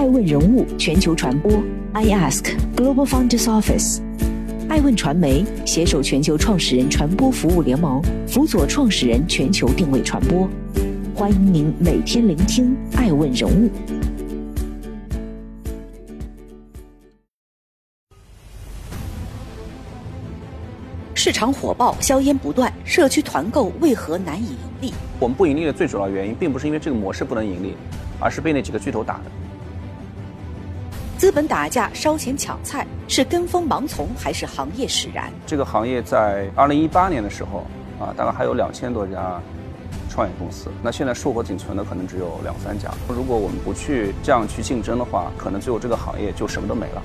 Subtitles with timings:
[0.00, 1.52] 爱问人物全球传播
[1.92, 4.00] ，I Ask Global Founders Office，
[4.66, 10.48] 爱问传媒携手全球创始人传播服务联盟，辅佐创始人全球定位传播。
[11.14, 13.70] 欢迎您每天聆听爱问人物。
[21.14, 24.94] 市场火爆，硝烟不断，社区团购为何难以盈利？
[25.18, 27.74] 我们不盈利的最主要原因，并不是因为这个模式不能盈利，
[28.18, 29.24] 而是被那几个巨头打的。
[31.20, 35.30] 资本打架、烧钱抢菜，是跟风盲从，还是行业使然？
[35.46, 37.66] 这个行业在二零一八年的时候
[38.00, 39.38] 啊，大概还有两千多家
[40.08, 42.90] 创业公司，那现在硕果仅存的可能只有两三家。
[43.06, 47.02] 如果我们不去这样去竞争的话，可能最后这个行业就什么都没了。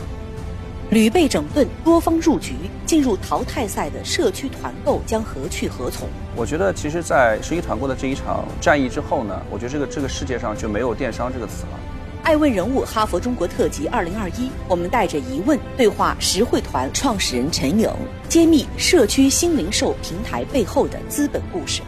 [0.92, 2.54] 屡被整顿，多方入局，
[2.86, 6.08] 进入淘汰赛的社区团购将何去何从？
[6.38, 11.80] 我觉得，其实，在社区团购的这一场战役之后呢，我觉得这个这个世界上就没有电商这个词了。
[12.26, 17.88] 爱问人物哈佛中国特辑二零二一，我们带着疑问对话实惠团创始人陈颖，
[18.28, 21.84] 揭秘社区新零售平台背后的资本故事。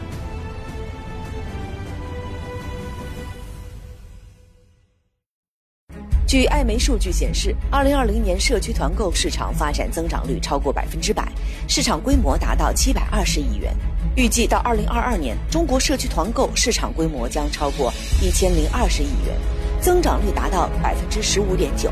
[6.24, 11.32] 据艾媒数据显示，二零二零年社区团购市场发展增长率超过百分之百，
[11.66, 13.74] 市场规模达到七百二十亿元。
[14.14, 17.92] 预计到二零二二年，中国社区团购市场规模将超过
[18.22, 19.36] 一千零二十亿元，
[19.80, 21.90] 增长率达到百分之十五点九。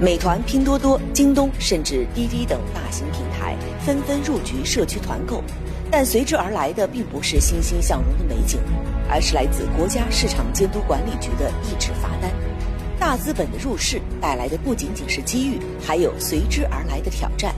[0.00, 5.42] 美团、拼多多、京东甚至滴滴等大型平台纷纷入局社区团购，
[5.90, 8.58] 但随之而来的并不是欣欣向荣的美景，
[9.08, 12.30] 而是来自国家市场监督管理局的一纸罚单。
[12.98, 17.54] 大资本的入市带来的不仅仅是机遇，还有随之而来的挑战。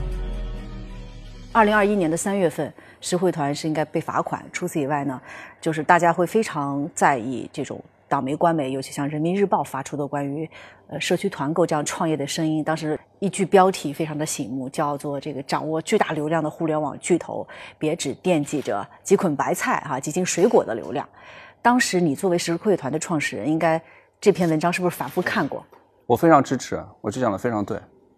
[1.51, 4.43] 二零二一年的三月份，实惠团是应该被罚款。
[4.51, 5.21] 除此以外呢，
[5.61, 7.81] 就是大家会非常在意这种
[8.15, 10.49] 党媒、官媒，尤其像人民日报发出的关于
[10.87, 12.63] 呃社区团购这样创业的声音。
[12.63, 17.45] 当时一句标题非常的醒目，叫做“这个掌握巨大流量的互联网巨头，
[17.77, 21.05] 别只惦记着几捆白菜哈，几斤水果的流量”。
[21.61, 23.81] 当时你作为实惠团的创始人，应该。
[24.21, 25.63] 这篇文章是不是反复看过？
[26.07, 27.77] 我非常支持，我这讲的非常对。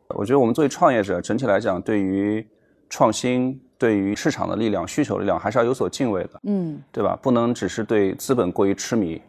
[0.09, 2.47] 我觉得我们作为创业者，整体来讲，对于
[2.87, 6.39] 创新、对于市场的力量、需求力量，还是要有所敬畏的。
[6.43, 7.17] 嗯，对吧？
[7.21, 9.21] 不能只是对资本过于痴迷，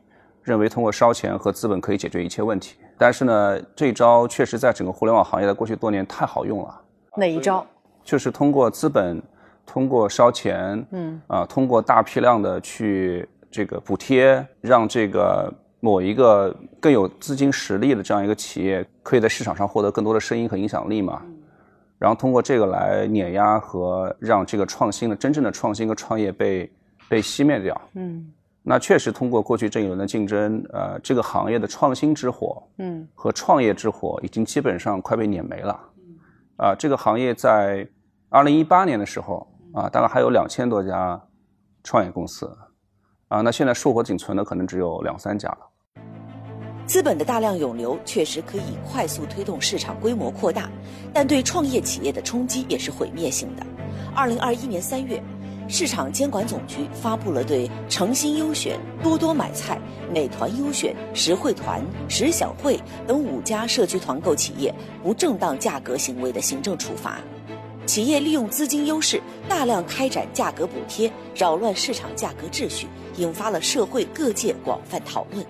[0.49, 2.77] 认为通过烧钱和资本可以解决一切问题。
[2.97, 6.81] 但是呢，这一招确实在整个互联网行业的过去多年太好用了。
[7.17, 7.65] 哪一招？
[8.03, 9.23] 就是通过资本，
[9.67, 15.53] 通过烧钱，嗯，啊，通过大批量的去这个补贴，让这个。
[15.81, 21.23] 某一个更有资金实力的这样一个企业，可以在市场上获得更多的声音和影响力嘛？
[22.01, 26.69] 然后通过这个来碾压和让这个创新的真正的创新和创业被
[27.09, 27.81] 被熄灭掉。
[27.95, 28.29] 嗯，
[28.69, 35.81] 那确实通过过去这一轮的竞争，呃，这个行业的创新之火，嗯，和创业之火已经基本上快被碾没了。
[36.59, 37.89] 啊，这个行业在
[38.29, 41.19] 二零一八年的时候啊，大概还有两千多家
[41.83, 42.55] 创业公司。
[43.29, 46.03] 啊，那现在硕果仅存的可能只有两三家了。
[46.85, 50.69] 资本的大量涌流确实可以快速推动市场规模扩大，
[51.11, 53.67] 但对创业企业的冲击也是毁灭性的。
[54.15, 55.23] 二零二一年三月，
[55.69, 59.79] 市场监管总局发布了对诚心优选、多多买菜、
[60.13, 67.21] 美团优选、实惠团、实享会等五家社区团购企业不正当价格行为的行政处罚。
[67.85, 72.87] 企业利用资金优势，大量开展价格补贴，扰乱市场价格秩序，
[73.17, 75.45] 引发了社会各界广泛讨论。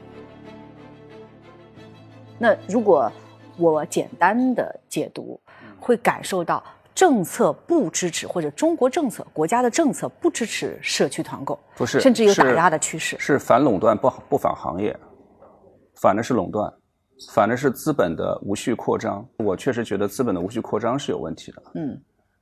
[2.38, 3.10] 那如果
[3.56, 5.40] 我简单的解读，
[5.80, 6.62] 会感受到
[6.98, 14.98] 政策不支持，或者中国政策、国家的政策不支持社区团购，不是，甚至有打压的趋势，是反垄断不不反行业，
[16.02, 16.68] 反的是垄断，
[17.32, 19.24] 反的是资本的无序扩张。
[19.36, 21.62] 我确实觉得资本的无序扩张是有问题的。
[21.76, 21.96] 嗯。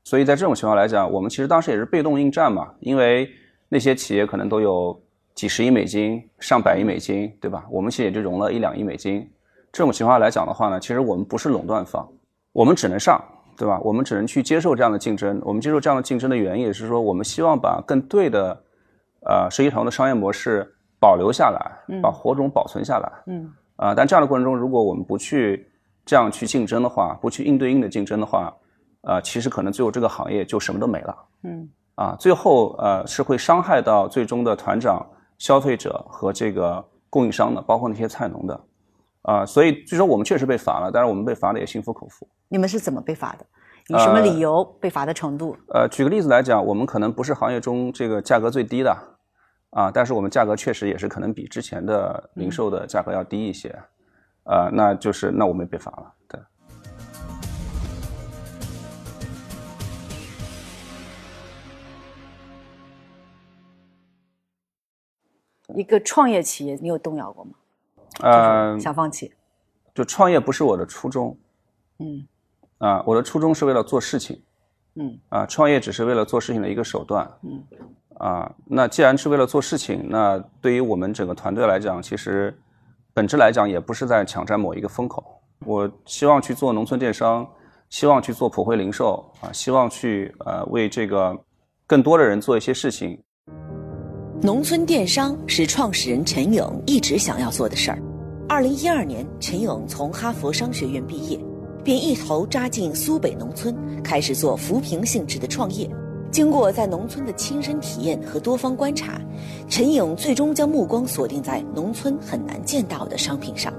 [0.05, 3.29] 所以在这种情况来讲，我们其实当时也是被动应战嘛，因为
[3.69, 4.99] 那些企业可能都有
[5.35, 7.67] 几十亿美金、上百亿美金，对吧？
[7.71, 9.31] 我们其实也就融了一两亿美金。
[9.71, 12.11] 这种情况来讲的话呢，其实我们不是垄断方，
[12.53, 13.23] 我们只能上，
[13.57, 13.81] 对吧？
[13.83, 15.41] 我们只能去接受这样的竞争。
[15.45, 18.63] 我们接受这样的竞争的原因也是说，我们希望把更对的，
[19.27, 20.67] 呃，实际上的商业模式
[21.01, 23.13] 保留下来，把火种保存下来。
[23.27, 23.53] 嗯。
[23.77, 25.71] 啊，但这样的过程中，如果我们不去
[26.07, 28.51] 这样去竞争的话，不去应对应的竞争的话，
[29.03, 31.17] 呃，其实可能最后这个行业就什么都没了。
[31.43, 35.07] 嗯，啊，最后呃是会伤害到最终的团长、
[35.37, 38.61] 消费者和这个供应商的，包括那些菜农的。
[39.23, 42.27] 啊，所以最终我们确实被罚了，但是我们被罚的也心服口服。
[42.49, 43.47] 你们是怎么被罚的？
[43.89, 45.57] 以什么理由被罚的程度？
[45.69, 48.97] 呃，举个例子来讲，我们可能不是行业中这个价格最低的，
[49.71, 53.77] 啊，但是我们价格确实也是可能比之前的零售的价格要低一些。
[54.45, 56.15] 呃，那就是那我们被罚了。
[56.29, 56.41] 对。
[65.75, 67.53] 一个创业企业，你有动摇过吗？
[68.21, 69.33] 呃，想放弃。
[69.95, 71.39] 就创业不是我的初衷。
[71.99, 72.27] 嗯。
[72.79, 74.41] 啊，我的初衷是为了做事情。
[74.95, 75.19] 嗯。
[75.29, 77.31] 啊，创业只是为了做事情的一个手段。
[77.43, 77.63] 嗯。
[78.19, 82.57] 啊，那既然是为了做事情，那对于我们整个团队来讲，其实
[83.13, 85.23] 本质来讲也不是在抢占某一个风口。
[85.65, 87.47] 我希望去做农村电商，
[87.91, 91.39] 希望去做普惠零售啊，希望去呃为这个
[91.87, 93.19] 更多的人做一些事情。
[94.43, 97.99] 农村电商是创始人陈颖一直想要做的事儿。
[98.49, 101.39] 二零一二年，陈颖从哈佛商学院毕业，
[101.87, 103.73] 便一头扎进苏北农村，
[104.03, 105.89] 开始做扶贫性质的创业。
[106.33, 109.21] 经过在农村的亲身体验和多方观察，
[109.69, 113.73] 陈颖最终将目光锁定在农村很难见到的商品上，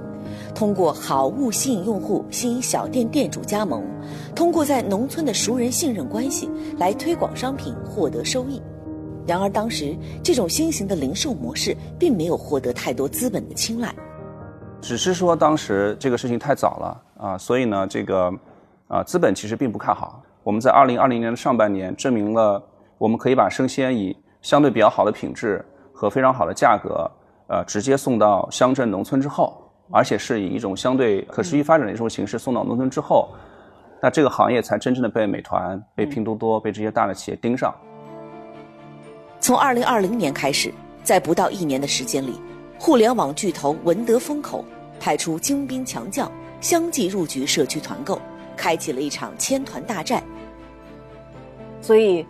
[0.55, 3.83] 通过好物吸引用户，吸引小店店主加盟，
[4.33, 8.61] 通过在农村的熟人信任关系来推广商品，获得收益。
[9.27, 9.93] 然而，当时
[10.23, 13.93] 这种新型的零售模式并没有获得太多资本的青睐，
[14.79, 18.31] 只是说当时这个事情太早了啊，所以呢，这个
[18.87, 20.21] 啊资本其实并不看好。
[20.43, 22.63] 我们在二零二零年的上半年证明了
[22.97, 27.09] 我们可以把生鲜以相对比较好的品质和非常好的价格，
[27.47, 29.61] 呃，直接送到乡镇农村之后，
[29.91, 33.29] 而且是以一种相对可持续发展的一种形式送到农村之后，
[34.01, 37.73] 那这个行业才真正的被美团、被拼多多、被这些大的企业盯上。
[39.39, 40.73] 从二零二零年开始，
[41.03, 42.39] 在不到一年的时间里，
[42.79, 44.63] 互联网巨头文德风口，
[44.99, 48.19] 派出精兵强将，相继入局社区团购，
[48.55, 50.23] 开启了一场千团大战。
[51.81, 52.25] 所以，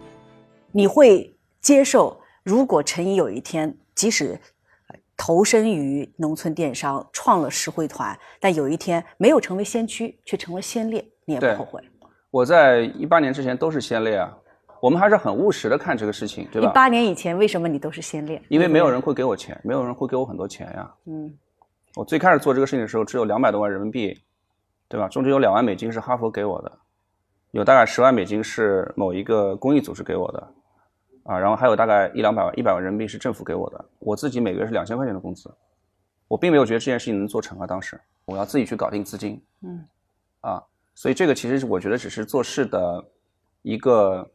[0.72, 4.40] 你会接受，如果陈怡有一天即使
[5.16, 11.82] 投身于农村电商，创了实惠团，但有一天没有成为先驱，却成了先烈，你也不后悔？
[12.30, 14.38] 我在一八年之前都是先烈啊。
[14.80, 16.70] 我们还是很务实的看这个事情，对吧？
[16.70, 18.40] 一八年以前，为什么你都是先烈？
[18.50, 20.94] 因为没有人会给我钱，没有人会给我很多钱呀。
[21.08, 21.34] 嗯，
[21.98, 24.22] 我最开始做这个事情的时候，只有两百多万人民币，
[24.88, 25.08] 对吧？
[25.08, 26.72] 中间有两万美金是哈佛给我的，
[27.50, 30.48] 有大概十万美金是某一个公益组织给我的，
[31.24, 33.84] 啊，然后还有大概一两百万、一百万人民币是政府给我的。
[33.98, 35.52] 我自己每个月是两千块钱的工资，
[36.28, 37.66] 我并没有觉得这件事情能做成啊。
[37.66, 39.84] 当时我要自己去搞定资金，嗯，
[40.42, 40.64] 啊，
[40.94, 43.04] 所以这个其实是我觉得只是做事的
[43.64, 44.30] 一个。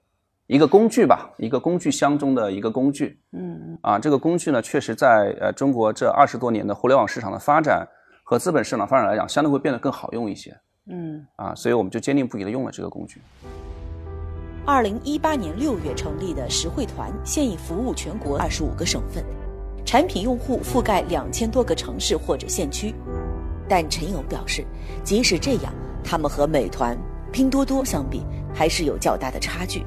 [0.49, 3.19] 一个工具吧，一个工具箱中的一个工具。
[3.31, 7.87] 嗯啊，这个工具呢，确实在呃中国这二十多年的互联网市场的发展
[8.23, 10.57] 和资本市场发展来讲，相对会变得更好用一些。
[10.91, 13.21] 嗯啊，所以我们就坚定不移的用了这个工具。
[14.65, 19.25] 二零一八年六月成立的实惠团，现已服务全国二十五个省份，
[19.85, 22.95] 产品用户覆盖两千多个城市或者县区。
[23.69, 24.65] 但陈勇表示，
[25.03, 25.73] 即使这样，
[26.05, 26.97] 他们和美团、
[27.33, 28.23] 拼多多相比，
[28.55, 29.85] 还是有较大的差距。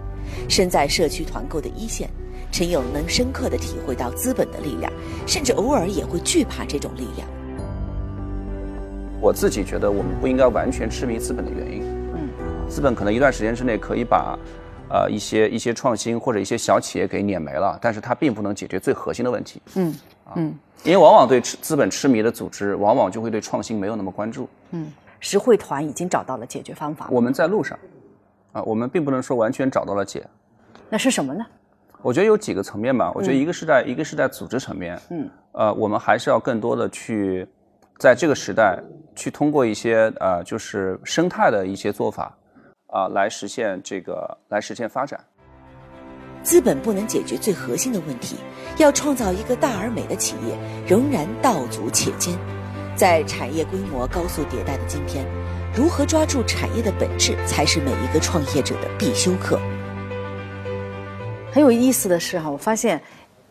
[0.50, 2.10] 身在社区团购的一线，
[2.56, 4.90] 陈勇能深刻的体会到资本的力量，
[5.28, 7.28] 甚至偶尔也会惧怕这种力量。
[9.20, 11.84] 我自己觉得，我们不应该完全痴迷资本的原因。
[12.14, 12.30] 嗯，
[12.70, 14.40] 资本可能一段时间之内可以把，
[14.90, 19.62] 呃，一些一些创新或者一些小企业给碾没了，但是它并不能解决最核心的问题。
[19.76, 19.94] 嗯，
[20.38, 20.56] 嗯，
[20.86, 24.48] 因为往往对资本痴迷的组织，往往就会对创新没有那么关注。
[24.72, 27.10] 嗯，实惠团已经找到了解决方法。
[27.12, 27.78] 我们在路上。
[28.54, 30.26] 啊，我们并不能说完全找到了解，
[30.90, 31.46] 那是什么呢？
[32.06, 33.12] 我觉得有几个层面吧。
[33.16, 37.48] 我觉得一个是在一个是在组织层面，嗯，呃，我们还是要更多的去
[37.98, 38.78] 在这个时代
[39.16, 42.38] 去通过一些呃就是生态的一些做法
[42.86, 45.20] 啊来实现这个来实现发展。
[46.44, 48.36] 资本不能解决最核心的问题，
[48.78, 50.56] 要创造一个大而美的企业，
[50.88, 52.38] 仍然道阻且艰。
[52.96, 55.26] 在产业规模高速迭代的今天。
[55.76, 59.60] 如何抓住产业的本质，才是每一个创业者的必修课。
[61.56, 63.02] 很有意思的是哈，我发现，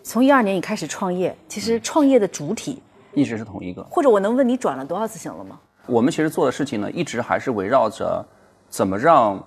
[0.02, 2.82] 从一二年你开始创业，其实创业的主体
[3.14, 3.82] 一直是同一个。
[3.84, 5.58] 或者我能问你转了多少次型了吗？
[5.87, 8.23] 我们其实做的事情呢，一直还是围绕着
[8.68, 9.42] 怎么让，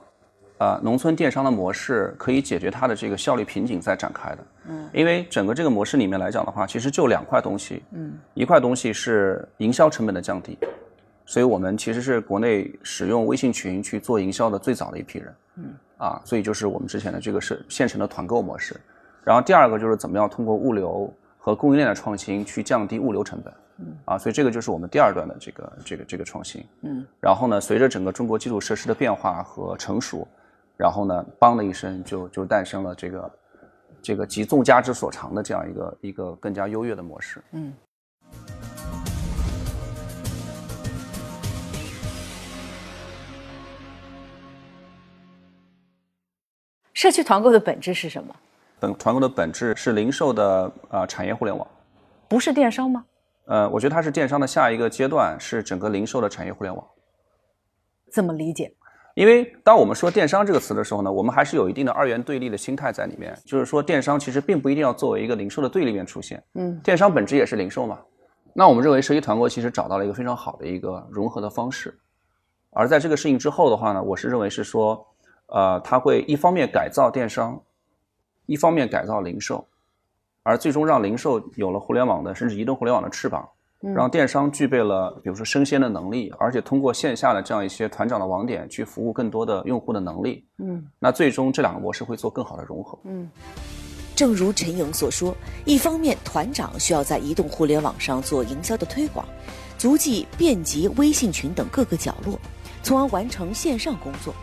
[0.58, 4.38] 呃，农村电商的模式可以解决它的这个效率瓶颈在展开的。
[4.70, 4.90] 嗯。
[4.92, 7.84] 因为整个这个模式里面来讲的话，其实就两块东西。
[7.92, 8.14] 嗯。
[8.34, 10.58] 一块东西是营销成本的降低。
[11.28, 18.76] 所以我们其实是国内使用微信群去做营销的最早的一批人，嗯，啊，所以就是我们之前的这个是现成的团购模式，
[19.24, 30.28] 然后第二个就是怎么样通过物流和供应链的创新去降低物流成本，嗯，啊，所以这个就是我们第二段的这个这个这个创新，嗯，然后呢，随着整个中国基础设施的变化和成熟，
[30.78, 33.32] 然后呢，梆的一声就就诞生了这个
[34.02, 37.74] 这个集众家之所长的这样一个一个更加优越的模式，嗯。
[46.98, 48.36] 社区团购的本质是什么？
[48.80, 51.68] 本团购的本质是零售的呃产业互联网，
[52.28, 53.06] 不是电商吗？
[53.46, 56.84] 呃，我觉得它是电商的下一个阶段，是整个零售的产业互联网。
[58.12, 58.74] 怎么理解？
[59.14, 66.44] 因为当我们说电商这个词的时候呢，我们还是有一定的二元对立的心态在里面，就是说电商其实并不一定要作为一个零售的对立面出现。
[66.56, 68.00] 嗯，电商本质也是零售嘛。
[68.54, 71.96] 那我们认为社区团购其实找到了一个非常好的一个融合的方式。
[72.72, 75.06] 而在这个事情之后的话呢，我是认为是说，
[75.48, 77.62] 呃，它会一方面改造电商，
[78.46, 79.66] 一方面改造零售，
[80.44, 83.48] 而最终让零售有了互联网的甚至移动互联网的翅膀。
[83.94, 90.44] 让电商具备了，比如说生鲜的能力，而且通过线下的这样一些团长的网点去服务更多的用户的能力。
[90.58, 92.98] 嗯，那最终这两个模式会做更好的融合。
[93.04, 93.30] 嗯，
[94.16, 95.32] 正如陈颖所说，
[95.64, 99.24] 一方面团长需要在移动互联网上做营销的推广，
[99.78, 102.40] 足迹遍及微信群等各个角落，
[102.82, 104.34] 从而完成线上工作；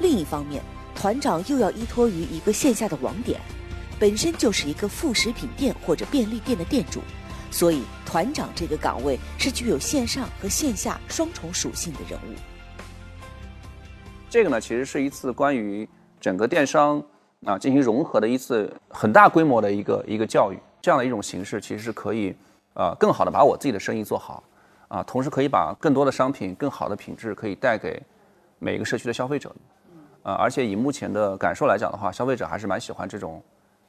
[0.00, 0.62] 另一方面，
[0.94, 3.38] 团长又要依托于一个线下的网点，
[3.98, 7.00] 本身就是一个副食品店或者便利店的店主。
[7.50, 12.34] 所以，团长这个岗位是具有线上和线下双重属性的人物。
[14.30, 15.86] 这个呢，其实是一次关于
[16.20, 17.02] 整个电商
[17.44, 20.58] 啊进行融合的一次很大规模的一个一个教育。
[20.80, 22.34] 这样的一种形式，其实是可以
[22.72, 24.42] 啊更好的把我自己的生意做好
[24.88, 28.00] 啊，同时可以把更多的商品、更好的品质可以带给
[28.60, 29.54] 每一个社区的消费者。
[30.22, 33.42] 啊，而且以目前的感受来讲的话，消费者还是蛮喜欢这种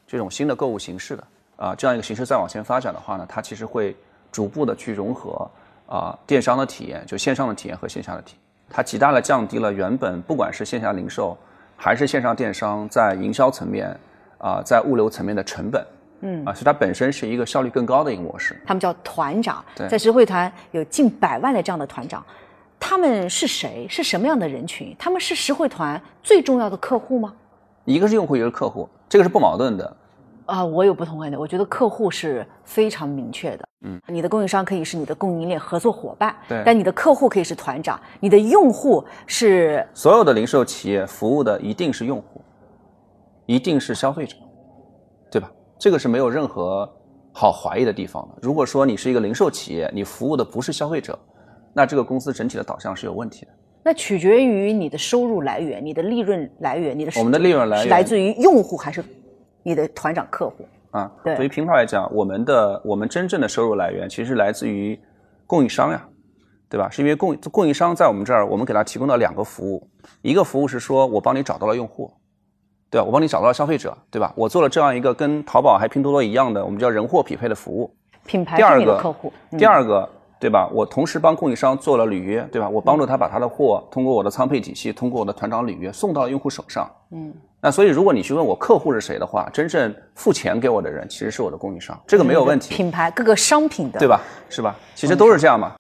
[0.08, 1.24] 这种新的购物形式的。
[1.58, 3.96] 啊，这样一个形式再往前发展的话呢，它其实会
[4.32, 5.48] 逐步的去融合
[5.86, 11.38] 啊电商的体验，就线上的体验和线下的体验，它极大的降低了原本不管是线下零售
[11.78, 13.96] 还是线上电商在营销层面
[14.40, 15.86] 啊在物流层面的成本，
[16.22, 18.60] 嗯啊，所以它本身是一个效率更高的一个模式。
[18.66, 22.26] 他们叫团长，在实惠团有近百万的这样的团长，
[22.84, 23.86] 他们是谁？
[23.88, 24.94] 是什么样的人群？
[24.98, 27.32] 他们是实惠团最重要的客户吗？
[27.86, 29.98] 一个是用户，一个是客户，这个是不矛盾的。
[30.48, 31.40] 啊，我有不同观点。
[31.40, 33.66] 我觉得客户是非常明确的。
[33.86, 36.64] 嗯，你的供应商可以是你的供应链合作伙伴，对。
[36.66, 42.42] 但你的客户可以是团长，你的用户是所有的零售企业服务的一定是用户，
[43.46, 44.36] 一定是消费者，
[45.30, 45.50] 对吧？
[45.80, 46.92] 这个是没有任何
[47.32, 48.40] 好怀疑的地方的。
[48.42, 51.18] 如果说你是一个零售企业，你服务的不是消费者，
[51.74, 53.52] 那这个公司整体的导向是有问题的。
[53.84, 59.04] 那取决于你的收入来源、你的利润来源、你的我们的利润来源是来自于用户还是？
[59.64, 65.00] 你的团长客户啊，对，对于平台来讲，我们的我们真正的收入来源其实来自于
[65.46, 66.04] 供应商呀，
[66.68, 66.90] 对吧？
[66.90, 69.88] 是因为供供应商在我们这儿，我们给他提供了两个服务，
[70.24, 72.12] 一个服务是说我帮你找到了用户，
[72.90, 73.06] 对吧？
[73.06, 74.34] 我帮你找到了消费者，对吧？
[74.36, 77.96] 我做了这样一个跟淘宝还拼多多一样的，我们叫人货匹配的服务。
[78.26, 80.10] 品牌第二个客户，第二个
[80.42, 80.68] 对吧？
[80.74, 82.68] 我同时帮供应商做了履约，对吧？
[82.68, 86.90] 我帮助他把他的货通过我的仓配体系，通过我的团长履约送到了用户手上。
[87.12, 87.32] 嗯。
[87.62, 92.74] 那所以，如果你去问我客户是谁的话，真正付钱给我的人其实是我的供应商，这个没有问题。
[92.74, 94.20] 品牌各个商品的，对吧？
[94.50, 94.76] 是吧？
[94.96, 95.74] 其实都是这样嘛。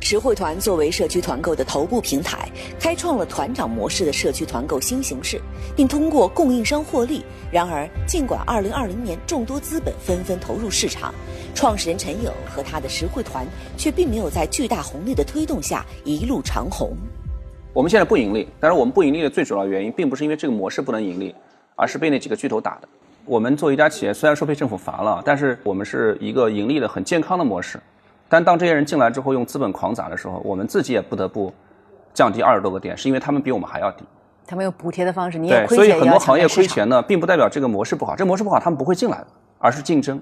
[0.00, 5.40] 实惠团作为社区团购的头部平台，开创了团长模式的社区团购新形式，
[5.74, 7.24] 并通过供应商获利。
[7.50, 11.12] 然而，尽管2020年众多资本纷纷投入市场，
[11.56, 13.46] 创始人陈颖和他的实惠团
[13.78, 16.90] 却并没有在巨大红利的推动下一路长虹。
[17.72, 21.34] 我们现在不盈利，但是我们不盈利的最主要原因，并不是因为这个模式不能盈利，
[21.74, 22.88] 而是被那几个巨头打的。
[23.24, 27.80] 我们作为一家企业，虽然说被政府罚了，但是我们是一个盈利的很健康的模式。
[28.28, 31.50] 但当这些人进来之后，用资本狂砸的时候，我们自己也不得不
[32.12, 34.04] 降低二十多个点，是因为他们比我们还要低。
[34.46, 35.76] 他们用补贴的方式，你也亏钱。
[35.76, 39.26] 所以很多行业亏钱呢，并不代表这个模式不好，这个模式不好，他们不会进来的，
[39.58, 40.20] 而是竞争。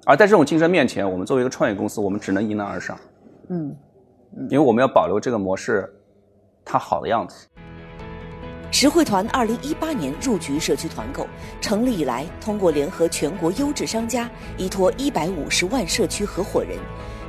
[0.00, 0.04] 嗯。
[0.06, 2.98] 而在这种竞争面前，我们作为一个创业公司，我们只能迎难而上。
[3.48, 3.76] 嗯。
[4.48, 5.88] 因为我们要保留这个模式。
[6.62, 7.48] 它好的样子。
[8.70, 11.26] 实惠团二零一八年入局社区团购，
[11.60, 16.78] 成立以来，通过联合全国优质商家，依托一百五十万社区合伙人，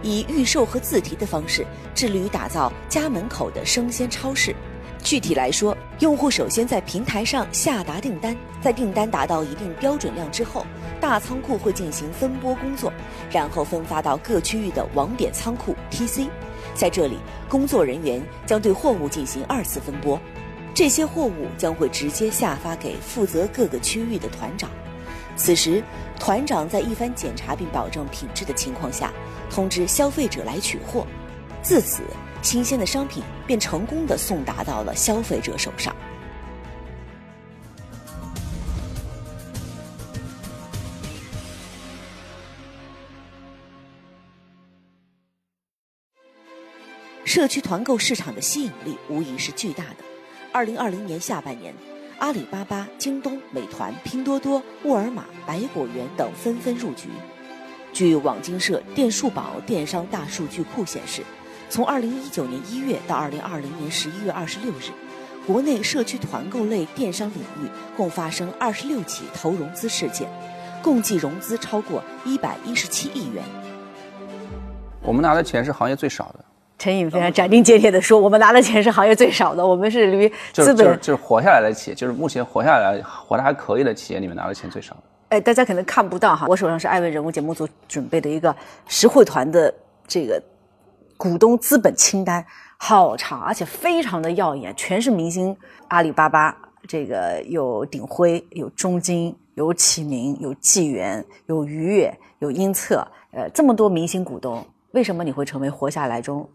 [0.04, 4.54] 以预售和自提的方式，致力于打造家门口的生鲜超市。
[5.04, 10.66] 具体来说，用户首先在平台上下达订单，在订单达到一定标准量之后，
[11.00, 12.94] 大仓库会进行分拨工作，
[13.32, 16.28] 然后分发到各区域的网点仓库 TC。
[16.74, 17.18] 在这里，
[17.50, 20.20] 工作人员将对货物进行二次分拨，
[20.74, 24.70] 这些货物将会直接下发给负责各个区域的团长。
[25.36, 25.84] 此时，
[26.20, 29.12] 团长在一番检查并保证品质的情况下，
[29.50, 31.06] 通知消费者来取货。
[31.64, 32.04] 自此，
[32.42, 35.96] 新鲜的商品便成功的送达到了消费者手上。
[47.24, 49.98] 社区团购市场的吸引力无疑是巨大的。
[50.52, 51.74] 二零二零年下半年，
[52.20, 57.08] 阿里巴巴、京东、美团、拼多多、沃尔玛、百果园等纷纷入局。
[57.94, 61.24] 据网经社电数宝电商大数据库显示，
[61.72, 64.92] 从二零一九年一月到二零二零年十一月二十六日，
[65.48, 70.28] 国内社区团购类电商领域共发生二十六起投融资事件，
[70.84, 73.42] 共计融资超过一百一十七亿元。
[75.02, 76.44] 我们拿的钱是行业最少的。
[76.78, 88.54] 陈颖非常斩钉截铁地说：“我们拿的钱是行业最少的，我们是离资本就是活下来的企业，就是目前活下来活得还可以的企业里面拿的钱最少的。”哎，大家可能看不到哈，我手上是艾问人物节目组准备的一个
[88.90, 89.74] 实惠团的
[90.06, 90.42] 这个
[91.22, 92.44] 股东资本清单，
[92.78, 95.56] 好长，而且非常的耀眼，全是明星，
[95.90, 106.50] 阿里巴巴这个有鼎晖，有中金，有启明，有纪元，有愉悦，有英策，呃，这么多明星股东，为什么你会成为活下来中？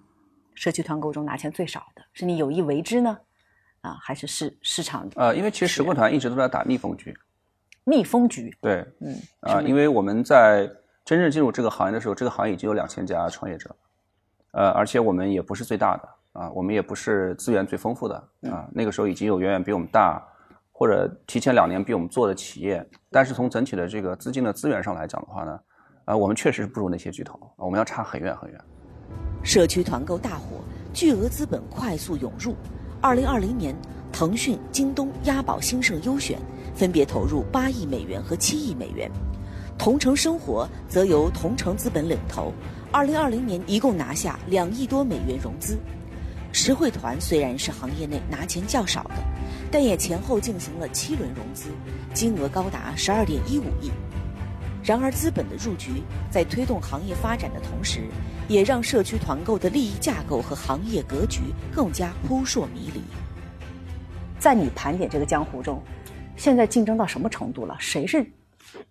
[0.56, 3.16] 社区团购中拿钱最少的是你有意为之呢，
[3.82, 5.08] 啊，还是市市场？
[5.14, 7.16] 呃，因为其实实惠团一直都在打蜜蜂局。
[7.84, 8.52] 蜜蜂局。
[8.60, 10.68] 对，嗯，啊，因为我们在
[11.04, 13.70] 真正进入这个行业的时候，这个行业已经有两千家创业者，
[14.56, 18.16] 呃，而且我们也不是最大的，啊，我们也不是资源最丰富的，
[18.50, 20.18] 啊，那个时候已经有远远比我们大，
[20.72, 25.60] 或者提前两年比我们做的企业，但是从整体的这个资金的资源上来讲的话呢，
[26.06, 28.58] 啊，我们确实是不如那些巨头，我们要差很远很远。
[29.44, 32.54] 社区团购大火，巨额资本快速涌入。
[33.02, 33.76] 二零二零年，
[34.10, 36.38] 腾讯、京东、押宝、兴盛、优选
[36.74, 39.10] 分别投入八亿美元和七亿美元，
[39.78, 42.54] 同城生活则由同城资本领投。
[42.92, 45.78] 二零二零年一共拿下两亿多美元融资。
[46.52, 49.16] 实惠团虽然是行业内拿钱较少的，
[49.70, 51.68] 但也前后进行了七轮融资，
[52.14, 53.90] 金额高达十二点一五亿。
[54.82, 58.08] 然而，资本的入局在推动行业发展的同时，
[58.48, 61.40] 也让社区团购的利益架构和行业格局
[61.74, 63.02] 更加扑朔迷离。
[64.38, 65.82] 在你盘点这个江湖中，
[66.36, 67.76] 现在竞争到什么程度了？
[67.80, 68.24] 谁是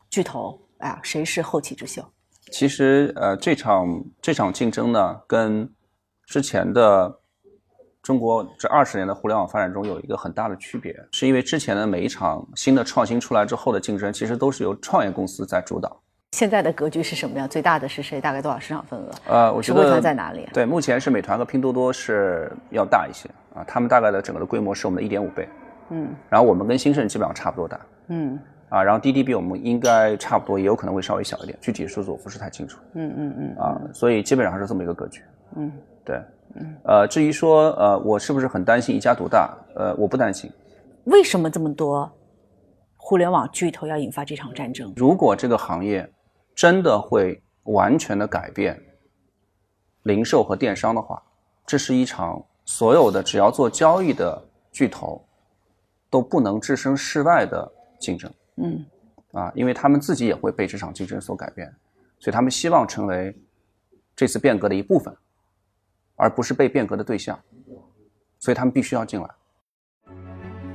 [0.10, 1.00] 巨头啊？
[1.02, 2.06] 谁是后起之秀？
[2.52, 5.70] 其实，呃，这场这场竞争呢，跟
[6.26, 7.20] 之前的
[8.02, 16.02] 中国这二十年的互联网发展中有一个很大的区别，是因为之前的每一场新的创新出来之后的竞争，其实都是由创业公司在主导。
[16.32, 17.48] 现在的格局是什么样？
[17.48, 18.20] 最大的是谁？
[18.20, 19.12] 大概多少市场份额？
[19.28, 20.48] 呃，我觉得团在哪里？
[20.54, 25.48] 对，目前是美团和拼多多是要大一些啊，他们大概的整个的规模是我们的一点五倍。
[25.90, 27.80] 嗯，然后我们跟兴盛基本上差不多大。
[28.10, 32.80] 嗯，啊，然后滴滴比我们应该差不多，也有可能会稍微小一点，具体数字我不是太清楚。
[32.94, 33.58] 嗯嗯嗯。
[33.58, 35.22] 啊，所以基本上是这么一个格局。
[35.56, 35.72] 嗯，
[36.04, 36.22] 对。
[36.56, 36.76] 嗯。
[36.84, 39.56] 呃，至于说呃，我是不是很担心一家独大？
[39.76, 40.52] 呃，我不担心。
[41.06, 42.12] 为什么这么多
[42.98, 44.94] 互联网巨头要引发这场战争？
[44.96, 46.10] 如果这个行业。
[46.56, 48.82] 真的会完全的改变
[50.04, 51.22] 零售和电商的话，
[51.66, 55.22] 这是一场所有的只要做交易的巨头
[56.10, 58.32] 都不能置身事外的竞争。
[58.58, 58.86] 嗯，
[59.32, 61.74] 啊，因为他们自己也会被这场竞争所改变，
[62.20, 63.36] 所以他们希望成为
[64.16, 65.16] 这次变革的一部分，
[66.16, 67.40] 而不是被变革的对象，
[68.40, 69.30] 所以他们必须要进来。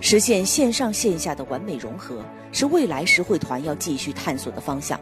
[0.01, 4.99] 实现线上线下的完美融合，是未来实惠团要继续探索的方向。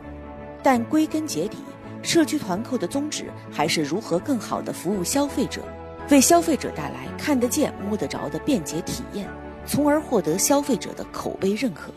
[0.62, 1.58] 但归根结底，
[2.02, 5.62] 社区团购的宗旨还是如何更好地服务消费者，
[6.10, 9.28] 为消费者带来看得见、摸得着的便捷体验，
[9.66, 11.92] 从而获得消费者的口碑认可。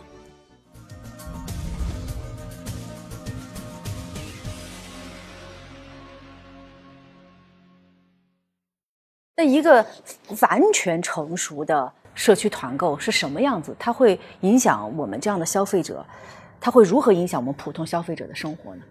[9.41, 9.84] 那一个
[10.39, 13.75] 完全成熟的社区团购是什么样子？
[13.80, 16.06] 它会影响我们这样的消费者？
[16.60, 18.84] 它会如何影响我们普通消费者的生活呢？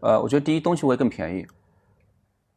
[0.00, 1.46] 呃，我觉得第一，东西会更便宜，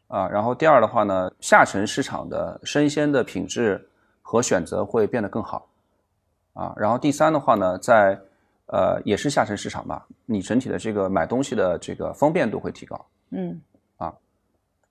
[0.07, 3.89] 啊，然后第二的话呢，下沉市场的生鲜的品质
[4.21, 5.67] 和选择会变得更好，
[6.53, 8.17] 啊，然后第三的话呢，在
[8.67, 13.59] 呃也是下沉市场吧，你整体的这个买东西的这个方便度会提高，嗯，
[13.97, 14.13] 啊，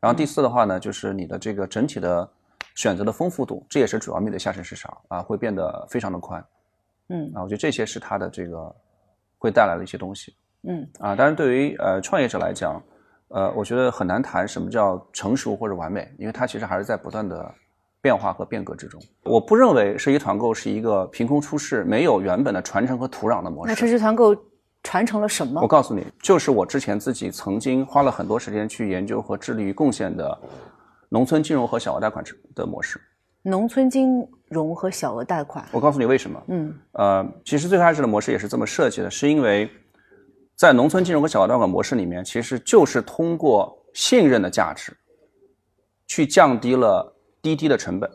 [0.01, 2.29] 然后第四的话呢，就是你的这个整体的
[2.75, 6.45] 选择的丰富度，这也是主要面对下沉市场啊，会变得非常的宽，
[7.09, 8.75] 嗯，啊，我觉得这些是它的这个。
[9.43, 10.33] 会带来的一些东西，
[10.69, 12.81] 嗯啊，当然对于呃创业者来讲，
[13.27, 17.53] 呃，我觉得很难谈什么叫成熟或者完美，因为它其实还是在不断的
[18.01, 19.03] 变化和变革之中。
[19.25, 23.73] 我不认为社区团购是一个凭空出世、没有原本的传承和土壤的模式。
[23.73, 24.33] 那社区团购
[24.85, 25.61] 传承了什么？
[25.61, 30.39] 我告诉你，就是我之前自己曾经花了很多时间去研究和致力于贡献的
[31.13, 32.99] 农村金融和小额贷款的模式。
[33.43, 36.43] 农村金融和小额贷款，我告诉你为什么。
[36.49, 39.69] 嗯，呃，其实最开始的模式也是这么设计的，是因为
[40.57, 44.97] 在农村金融和小额贷款模式里面，其实就是通过信任的价值，
[46.07, 48.11] 去降低了滴滴的成本。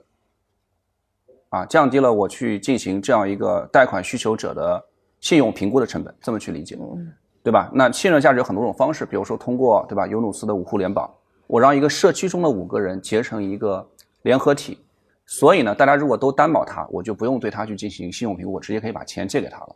[1.49, 4.83] 啊，降低了我去进行这样一个贷款需求者的
[5.19, 7.69] 信用评估的成本，这么去理解，嗯对吧？
[7.71, 11.09] 那信任价值有很多种方式，比如说通过对吧，尤努斯的五互联网，
[11.47, 13.89] 我让一个社区中的五个人结成一个
[14.23, 14.77] 联合体，
[15.25, 19.75] 所以呢，大家如果都担保他，我就不用对他去进行信用评估，我直接可以把钱借给他了。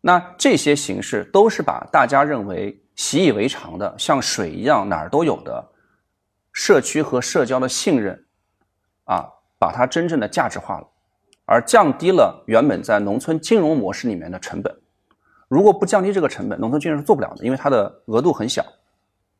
[0.00, 5.64] 那这些形式都是把大家认为习以为常的，像水一样哪儿都有的
[6.52, 8.24] 社区和社交的信任，
[9.04, 10.88] 啊，把它真正的价值化了。
[11.44, 14.74] 而降低了原本在农村金融模式里面的成本。
[15.48, 18.64] 如果不降低这个成本，农村金融是做不了的，因为它的额度很小，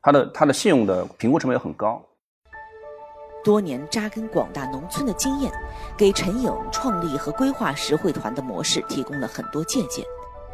[0.02, 2.02] 它的它的信用的评估成本也很高。
[3.44, 5.50] 多年扎根广大农村的经验，
[5.96, 10.04] 给陈颖创立和规划实惠团的模式提供了很多借鉴。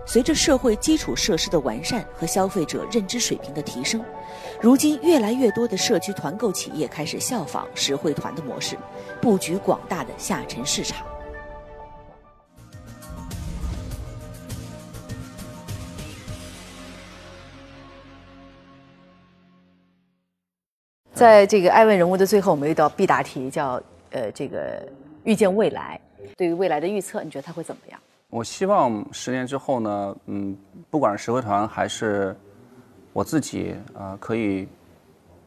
[0.06, 4.02] 随着社会基础设施的完善和消费者认知水平的提升，
[4.58, 8.74] 如今越来越多的社区团购企业开始效仿实惠团的模式，
[9.20, 11.06] 布局广大的下沉市场。
[21.18, 24.88] 在这个爱问人物的最后，我们有一道必答题，叫呃，这个
[25.24, 26.00] 预见未来。
[26.36, 27.98] 对于未来的预测，你觉得它会怎么样？
[28.30, 30.56] 我希望十年之后呢，嗯，
[30.88, 32.36] 不管是实惠团还是
[33.12, 34.68] 我自己啊，可以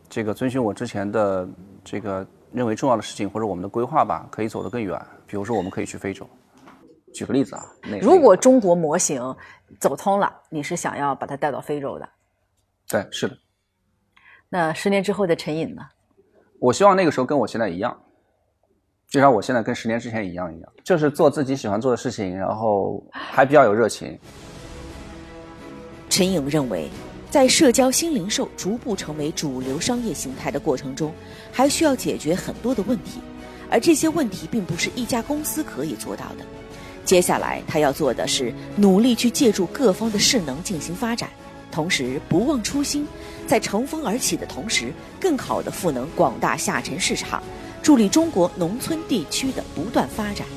[0.09, 1.47] 这个遵循我之前的
[1.85, 4.99] 这个认为重要的事情或者我们的规划吧，可以走得更远。
[5.25, 6.27] 比如说，我们可以去非洲。
[7.13, 7.65] 举个例子啊，
[8.01, 9.33] 如果中国模型
[9.79, 12.09] 走通了，你是想要把它带到非洲的？
[12.87, 13.37] 对，是的。
[14.53, 15.81] 那十年之后的陈颖呢？
[16.59, 17.97] 我希望那个时候跟我现在一样，
[19.09, 24.19] 就像我现在跟十年之前一样一样，就是做自己喜欢做的事情，然后还比较有热情。
[26.09, 26.89] 陈颖认为，
[27.29, 31.13] 在社交新零售逐步成为主流商业形态的过程中，
[31.49, 33.21] 还需要解决很多的问题，
[33.69, 36.45] 而这些问题并不是一家公司可以做到的。
[37.05, 41.29] 接下来他要做的是努力去借助各方的势能进行发展。
[41.71, 43.07] 同时不忘初心，
[43.47, 47.43] 在乘风而起的同时，更好的赋能广大下沉市场，
[47.81, 50.47] 助力中国农村地区的不断发展。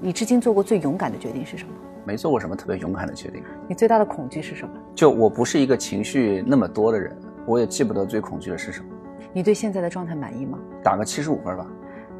[0.00, 1.72] 你至今做过最勇敢的决定是什么？
[2.04, 3.42] 没做过什么特别勇敢的决定。
[3.66, 4.74] 你最大的恐惧是什么？
[4.94, 8.86] 就我不是一个情绪那么多的人，我也记不得最恐惧的是什么。
[9.32, 10.58] 你对现在的状态满意吗？
[10.82, 11.66] 打个七十五分吧。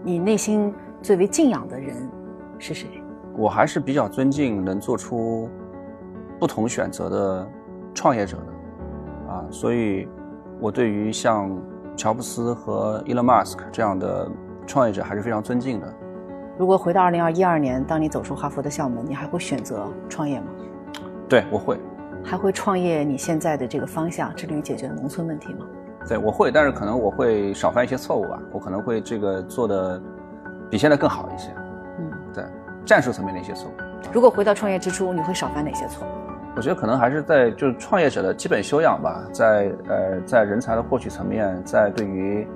[0.02, 0.72] 你内心
[1.04, 1.94] 最为敬仰的人
[2.58, 2.88] 是谁？
[3.36, 5.50] 我还是比较尊敬能做出
[6.40, 7.46] 不同选择的
[7.92, 10.08] 创业者的，啊，所以，
[10.58, 11.54] 我对于像
[11.94, 14.26] 乔布斯和伊隆马斯克这样的
[14.66, 15.94] 创业者还是非常尊敬的。
[16.56, 20.46] 如果回到二零二一二年，当你走出哈佛的校门，你还会选择创业吗？
[21.28, 21.78] 对，我会。
[22.24, 25.66] 还会创业你现在的这个方向，致力于解决农村问题吗？
[26.08, 28.40] 对，我会，但是可能我会少犯一些错误吧。
[28.50, 30.00] 我可能会这个做的
[30.70, 31.50] 比现在更好一些。
[31.98, 32.44] 嗯，对，
[32.84, 33.72] 战术层面的一些错误。
[34.12, 36.10] 如果回到创业之初，你会少犯哪些错误？
[36.56, 42.46] 我觉得可能还是在就是创业者的基本修养吧，在呃在人才的获取层面，在对于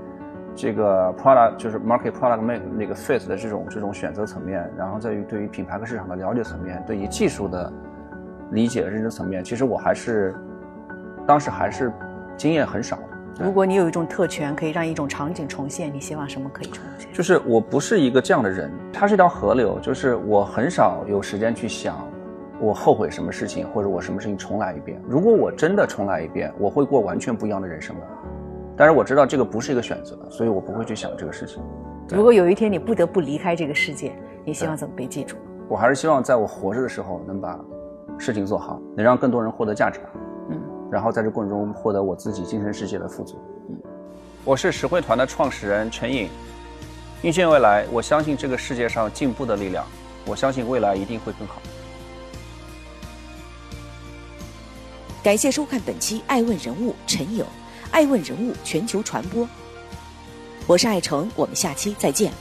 [0.55, 7.73] 这个 product 就是 market product make 那个 fit 的这种这种选择层面，然后在于对于品牌和市场的了解层面，对于技术的
[8.53, 10.35] 理解认知层面，其实我还是
[11.27, 11.93] 当时还是
[12.37, 12.99] 经验很少。
[13.41, 17.09] 如果你有一种特权，可以让一种场景重现，你希望什么可以重现？
[17.13, 22.05] 就是我不是一个这样的人，它是一条河流，就是我很少有时间去想，
[22.61, 25.01] 我后悔什么事情，或者我什么事情重来一遍。
[25.09, 28.03] 如果我真的重来一遍，我会过完全不一样的人生的。
[28.77, 31.63] 但是我知道这个不是一个选择，所以我不会去想这个事情。
[32.11, 34.13] 如果有一天你不得不离开这个世界，
[34.45, 35.37] 你希望怎么被记住？
[35.69, 37.57] 我还是希望在我活着的时候能把
[38.19, 40.01] 事情做好，能让更多人获得价值。
[40.91, 43.39] 然后在这过程中获得我自己精神世界的富足。
[43.69, 43.77] 嗯，
[44.45, 46.29] 我是实惠团的创始人陈颖。
[47.23, 49.85] 预见未来，我相信这个世界上进步的力量，
[50.25, 51.61] 我相信未来一定会更好。
[55.23, 57.45] 感谢收看本期《爱问人物》陈颖，
[57.91, 59.47] 《爱问人物》全球传播。
[60.67, 62.33] 我是爱成，我们下期再见。